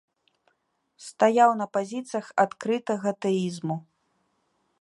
[1.07, 3.75] Стаяў на пазіцыях адкрытага тэізму.